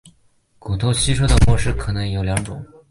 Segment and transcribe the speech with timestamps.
[0.57, 2.65] 骨头吸收的模式可能有两种。